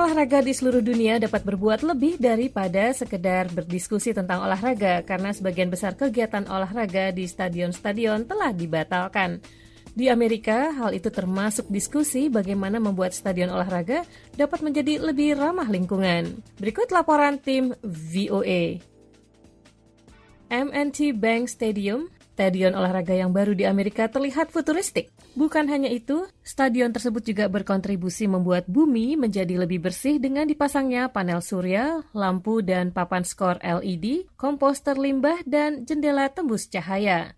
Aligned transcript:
olahraga 0.00 0.40
di 0.40 0.56
seluruh 0.56 0.80
dunia 0.80 1.20
dapat 1.20 1.44
berbuat 1.44 1.84
lebih 1.84 2.16
daripada 2.16 2.88
sekedar 2.96 3.52
berdiskusi 3.52 4.16
tentang 4.16 4.40
olahraga 4.40 5.04
karena 5.04 5.28
sebagian 5.28 5.68
besar 5.68 5.92
kegiatan 5.92 6.48
olahraga 6.48 7.12
di 7.12 7.28
stadion-stadion 7.28 8.24
telah 8.24 8.48
dibatalkan. 8.56 9.44
Di 9.92 10.08
Amerika, 10.08 10.72
hal 10.72 10.96
itu 10.96 11.12
termasuk 11.12 11.68
diskusi 11.68 12.32
bagaimana 12.32 12.80
membuat 12.80 13.12
stadion 13.12 13.52
olahraga 13.52 14.08
dapat 14.40 14.64
menjadi 14.64 15.04
lebih 15.04 15.36
ramah 15.36 15.68
lingkungan. 15.68 16.32
Berikut 16.56 16.88
laporan 16.88 17.36
tim 17.36 17.76
VOA. 17.84 18.80
MNT 20.48 21.12
Bank 21.12 21.52
Stadium 21.52 22.08
Stadion 22.40 22.72
olahraga 22.72 23.12
yang 23.12 23.36
baru 23.36 23.52
di 23.52 23.68
Amerika 23.68 24.08
terlihat 24.08 24.48
futuristik. 24.48 25.12
Bukan 25.36 25.68
hanya 25.68 25.92
itu, 25.92 26.24
stadion 26.40 26.88
tersebut 26.88 27.20
juga 27.20 27.52
berkontribusi 27.52 28.24
membuat 28.32 28.64
bumi 28.64 29.12
menjadi 29.12 29.60
lebih 29.60 29.84
bersih 29.84 30.16
dengan 30.16 30.48
dipasangnya 30.48 31.12
panel 31.12 31.44
surya, 31.44 32.00
lampu 32.16 32.64
dan 32.64 32.96
papan 32.96 33.28
skor 33.28 33.60
LED, 33.60 34.32
komposter 34.40 34.96
limbah, 34.96 35.36
dan 35.44 35.84
jendela 35.84 36.32
tembus 36.32 36.64
cahaya. 36.72 37.36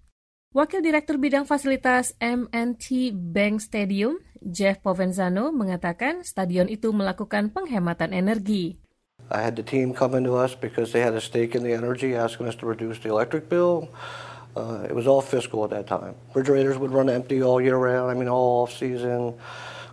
Wakil 0.55 0.87
Direktur 0.87 1.19
Bidang 1.19 1.51
Fasilitas 1.51 2.15
MNT 2.23 3.11
Bank 3.11 3.59
Stadium, 3.59 4.23
Jeff 4.39 4.79
Povenzano, 4.87 5.51
mengatakan 5.51 6.23
stadion 6.23 6.71
itu 6.71 6.95
melakukan 6.95 7.51
penghematan 7.51 8.15
energi. 8.15 8.79
I 9.35 9.43
had 9.43 9.59
the 9.59 9.67
team 9.67 9.99
come 9.99 10.15
into 10.15 10.39
us 10.39 10.55
because 10.55 10.95
they 10.95 11.03
had 11.03 11.19
a 11.19 11.23
stake 11.25 11.59
in 11.59 11.67
the 11.67 11.75
energy, 11.75 12.15
asking 12.15 12.47
us 12.47 12.55
to 12.63 12.71
reduce 12.71 13.03
the 13.03 13.11
electric 13.11 13.51
bill. 13.51 13.91
Uh, 14.53 14.85
it 14.85 14.93
was 14.93 15.09
all 15.09 15.25
fiscal 15.25 15.65
at 15.65 15.73
that 15.73 15.89
time. 15.89 16.13
Refrigerators 16.37 16.77
would 16.77 16.93
run 16.93 17.09
empty 17.09 17.41
all 17.41 17.57
year 17.57 17.81
round. 17.81 18.13
I 18.13 18.15
mean, 18.15 18.29
all 18.29 18.69
off 18.69 18.73
season. 18.77 19.41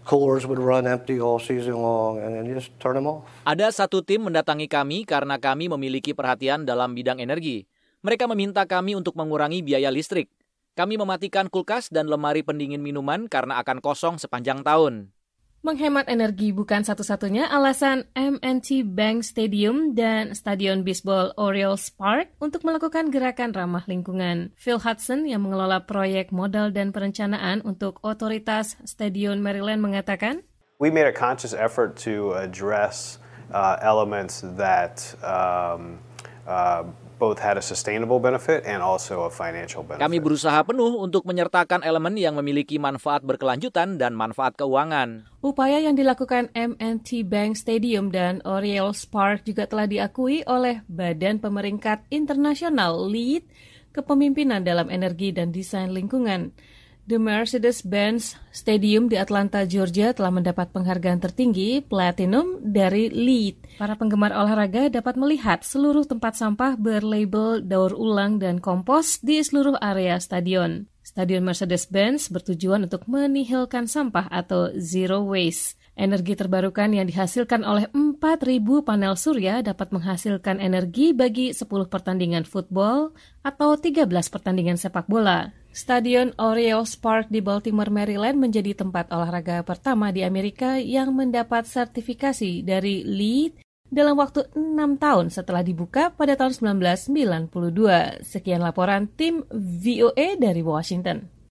Coolers 0.03 0.43
would 0.49 0.57
run 0.57 0.89
empty 0.89 1.21
all 1.21 1.37
season 1.37 1.77
long, 1.77 2.17
and 2.17 2.33
then 2.33 2.49
just 2.49 2.73
turn 2.81 2.97
them 2.97 3.05
off. 3.05 3.29
Ada 3.45 3.69
satu 3.69 4.01
tim 4.01 4.25
mendatangi 4.25 4.65
kami 4.65 5.05
karena 5.05 5.37
kami 5.37 5.69
memiliki 5.69 6.17
perhatian 6.17 6.65
dalam 6.65 6.97
bidang 6.97 7.21
energi. 7.21 7.69
Mereka 8.01 8.25
meminta 8.25 8.65
kami 8.65 8.97
untuk 8.97 9.13
mengurangi 9.13 9.61
biaya 9.61 9.93
listrik. 9.93 10.31
Kami 10.73 10.97
mematikan 10.97 11.51
kulkas 11.51 11.91
dan 11.93 12.07
lemari 12.07 12.41
pendingin 12.41 12.81
minuman 12.81 13.27
karena 13.27 13.59
akan 13.61 13.83
kosong 13.83 14.15
sepanjang 14.17 14.63
tahun. 14.65 15.11
Menghemat 15.59 16.07
energi 16.07 16.55
bukan 16.55 16.87
satu-satunya 16.87 17.43
alasan 17.51 18.07
MNT 18.15 18.87
Bank 18.95 19.27
Stadium 19.27 19.91
dan 19.91 20.31
Stadion 20.31 20.87
Baseball 20.87 21.35
Orioles 21.35 21.91
Park 21.91 22.31
untuk 22.39 22.63
melakukan 22.63 23.11
gerakan 23.11 23.51
ramah 23.51 23.83
lingkungan. 23.83 24.55
Phil 24.55 24.79
Hudson 24.79 25.27
yang 25.27 25.43
mengelola 25.43 25.83
proyek 25.83 26.31
modal 26.31 26.71
dan 26.71 26.95
perencanaan 26.95 27.59
untuk 27.67 27.99
otoritas 28.07 28.79
Stadion 28.87 29.43
Maryland 29.43 29.83
mengatakan, 29.83 30.47
We 30.79 30.95
made 30.95 31.11
a 31.11 31.15
conscious 31.15 31.51
effort 31.51 31.99
to 32.07 32.39
address 32.39 33.19
uh, 33.51 33.75
elements 33.83 34.39
that 34.55 35.03
um, 35.19 35.99
uh, 36.47 36.87
both 37.19 37.43
had 37.43 37.59
a 37.59 37.63
sustainable 37.63 38.17
benefit 38.23 38.63
and 38.63 38.79
also 38.79 39.27
a 39.27 39.31
financial 39.31 39.83
benefit. 39.83 40.01
Kami 40.01 40.17
berusaha 40.23 40.63
penuh 40.63 40.95
untuk 40.95 41.27
menyertakan 41.27 41.83
elemen 41.83 42.15
yang 42.15 42.39
memiliki 42.39 42.79
manfaat 42.79 43.21
berkelanjutan 43.27 43.99
dan 43.99 44.15
manfaat 44.15 44.55
keuangan. 44.55 45.27
Upaya 45.43 45.83
yang 45.83 45.99
dilakukan 45.99 46.49
MNT 46.55 47.27
Bank 47.27 47.59
Stadium 47.59 48.09
dan 48.09 48.39
Orioles 48.47 49.03
Park 49.03 49.43
juga 49.43 49.67
telah 49.67 49.85
diakui 49.85 50.47
oleh 50.47 50.81
Badan 50.87 51.43
Pemeringkat 51.43 52.07
Internasional 52.07 52.95
LEED 53.11 53.43
Kepemimpinan 53.91 54.63
dalam 54.63 54.87
Energi 54.87 55.35
dan 55.35 55.51
Desain 55.51 55.91
Lingkungan. 55.91 56.55
The 57.09 57.17
Mercedes-Benz 57.17 58.37
Stadium 58.53 59.09
di 59.09 59.17
Atlanta, 59.17 59.65
Georgia 59.65 60.13
telah 60.13 60.29
mendapat 60.29 60.69
penghargaan 60.69 61.17
tertinggi 61.17 61.81
Platinum 61.81 62.61
dari 62.61 63.09
LEED. 63.09 63.81
Para 63.81 63.97
penggemar 63.97 64.29
olahraga 64.29 64.93
dapat 64.93 65.17
melihat 65.17 65.65
seluruh 65.65 66.05
tempat 66.05 66.37
sampah 66.37 66.77
berlabel 66.77 67.65
daur 67.65 67.97
ulang 67.97 68.37
dan 68.37 68.61
kompos 68.61 69.25
di 69.25 69.41
seluruh 69.41 69.81
area 69.81 70.21
stadion. 70.21 70.85
Stadion 71.01 71.41
Mercedes-Benz 71.41 72.29
bertujuan 72.29 72.85
untuk 72.85 73.09
menihilkan 73.09 73.89
sampah 73.89 74.29
atau 74.29 74.69
zero 74.77 75.25
waste. 75.25 75.81
Energi 75.97 76.37
terbarukan 76.37 76.93
yang 76.93 77.09
dihasilkan 77.09 77.65
oleh 77.65 77.89
4.000 77.89 78.61
panel 78.85 79.17
surya 79.17 79.65
dapat 79.65 79.89
menghasilkan 79.89 80.61
energi 80.61 81.17
bagi 81.17 81.57
10 81.57 81.65
pertandingan 81.89 82.45
football 82.45 83.17
atau 83.41 83.73
13 83.73 84.05
pertandingan 84.29 84.77
sepak 84.77 85.09
bola. 85.09 85.58
Stadion 85.69 86.33
Orioles 86.41 86.97
Park 86.97 87.29
di 87.29 87.45
Baltimore, 87.45 87.93
Maryland 87.93 88.41
menjadi 88.41 88.73
tempat 88.73 89.13
olahraga 89.13 89.61
pertama 89.61 90.09
di 90.09 90.25
Amerika 90.25 90.81
yang 90.81 91.13
mendapat 91.13 91.69
sertifikasi 91.69 92.65
dari 92.65 93.05
LEED 93.05 93.61
dalam 93.89 94.17
waktu 94.17 94.49
enam 94.57 94.97
tahun 94.97 95.33
setelah 95.33 95.65
dibuka 95.65 96.13
pada 96.13 96.37
tahun 96.37 96.57
1992. 96.81 98.21
Sekian 98.25 98.61
laporan 98.61 99.09
tim 99.13 99.45
VOA 99.53 100.37
dari 100.37 100.61
Washington. 100.65 101.38